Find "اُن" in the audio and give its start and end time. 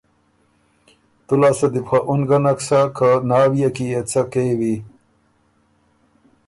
2.09-2.21